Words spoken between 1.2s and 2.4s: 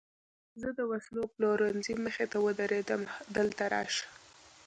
پلورنځۍ مخې ته